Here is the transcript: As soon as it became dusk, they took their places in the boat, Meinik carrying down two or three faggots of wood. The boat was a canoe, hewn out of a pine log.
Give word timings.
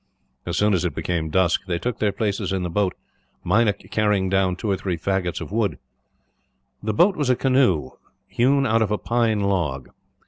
As 0.47 0.57
soon 0.57 0.73
as 0.73 0.83
it 0.83 0.95
became 0.95 1.29
dusk, 1.29 1.67
they 1.67 1.77
took 1.77 1.99
their 1.99 2.11
places 2.11 2.51
in 2.51 2.63
the 2.63 2.71
boat, 2.71 2.95
Meinik 3.45 3.91
carrying 3.91 4.29
down 4.29 4.55
two 4.55 4.71
or 4.71 4.75
three 4.75 4.97
faggots 4.97 5.39
of 5.39 5.51
wood. 5.51 5.77
The 6.81 6.91
boat 6.91 7.15
was 7.15 7.29
a 7.29 7.35
canoe, 7.35 7.91
hewn 8.27 8.65
out 8.65 8.81
of 8.81 8.89
a 8.89 8.97
pine 8.97 9.41
log. 9.41 9.89